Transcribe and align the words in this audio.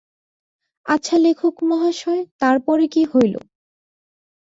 আচ্ছা 0.85 1.15
লেখকমহাশয়, 1.17 2.21
তার 2.39 2.57
পরে 2.59 2.85
কী 2.87 3.01
হইল। 3.05 3.35